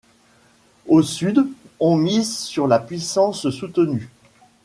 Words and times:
Au 0.87 1.03
Sud, 1.03 1.45
on 1.79 1.95
mise 1.95 2.35
sur 2.39 2.65
la 2.67 2.79
puissance 2.79 3.47
soutenue. 3.51 4.09